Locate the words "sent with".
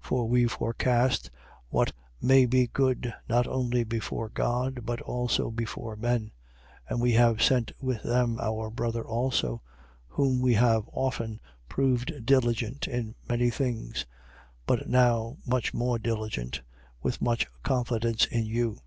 7.40-8.02